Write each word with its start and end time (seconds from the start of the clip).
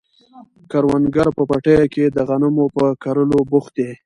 کروندګر 0.71 1.27
په 1.37 1.43
پټیو 1.49 1.85
کې 1.93 2.05
د 2.15 2.17
غنمو 2.29 2.65
په 2.75 2.85
کرلو 3.03 3.39
بوخت 3.49 3.71
دي. 3.77 3.89